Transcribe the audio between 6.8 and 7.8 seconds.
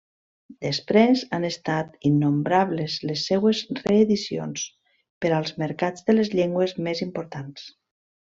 més importants.